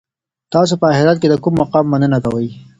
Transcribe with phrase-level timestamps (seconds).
[0.53, 2.47] تاسي په اخیرت کي د کوم مقام مننه کوئ؟